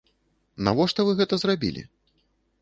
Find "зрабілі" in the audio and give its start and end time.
1.43-1.85